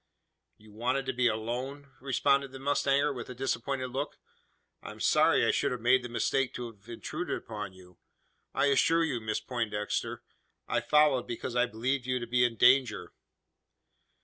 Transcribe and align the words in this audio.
"You 0.57 0.71
wanted 0.73 1.05
to 1.05 1.13
be 1.13 1.27
alone?" 1.27 1.91
responded 1.99 2.51
the 2.51 2.57
mustanger, 2.57 3.13
with 3.13 3.29
a 3.29 3.35
disappointed 3.35 3.91
look. 3.91 4.17
"I 4.81 4.89
am 4.89 4.99
sorry 4.99 5.45
I 5.45 5.51
should 5.51 5.71
have 5.71 5.79
made 5.79 6.01
the 6.01 6.09
mistake 6.09 6.55
to 6.55 6.71
have 6.71 6.89
intruded 6.89 7.37
upon 7.37 7.73
you. 7.73 7.99
I 8.51 8.65
assure 8.65 9.03
you, 9.03 9.21
Miss 9.21 9.39
Poindexter, 9.39 10.23
I 10.67 10.79
followed, 10.81 11.27
because 11.27 11.55
I 11.55 11.67
believed 11.67 12.07
you 12.07 12.17
to 12.17 12.25
be 12.25 12.43
in 12.43 12.55
danger." 12.55 13.13